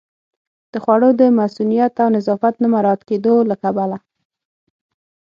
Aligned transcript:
د 0.71 0.73
خوړو 0.83 1.09
د 1.19 1.21
مصئونیت 1.37 1.93
او 2.03 2.09
نظافت 2.17 2.53
نه 2.63 2.67
مراعت 2.73 3.01
کېدو 3.09 3.33
له 3.49 3.55
کبله 3.63 3.97